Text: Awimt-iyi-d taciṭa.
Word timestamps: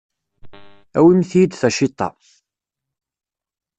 Awimt-iyi-d 0.97 1.53
taciṭa. 1.55 2.07